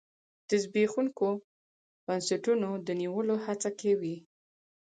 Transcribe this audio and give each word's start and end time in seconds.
د 0.49 0.51
زبېښونکو 0.63 1.29
بنسټونو 2.05 2.69
د 2.87 2.87
نیولو 3.01 3.35
هڅه 3.45 3.69
کې 3.79 3.91
وي. 4.01 4.17